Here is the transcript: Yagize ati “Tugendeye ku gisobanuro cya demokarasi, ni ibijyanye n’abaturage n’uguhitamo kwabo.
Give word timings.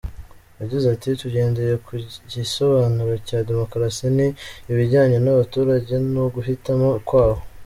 Yagize 0.59 0.85
ati 0.95 1.09
“Tugendeye 1.21 1.73
ku 1.85 1.91
gisobanuro 2.33 3.13
cya 3.27 3.39
demokarasi, 3.49 4.05
ni 4.17 4.27
ibijyanye 4.71 5.17
n’abaturage 5.21 5.93
n’uguhitamo 6.13 6.89
kwabo. 7.07 7.39